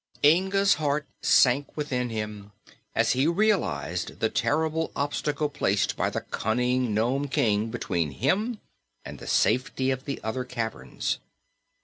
[0.23, 2.53] Inga's heart sank within him
[2.95, 8.59] as he realized the terrible obstacle placed by the cunning Nome King between him
[9.05, 11.19] and the safety of the other caverns.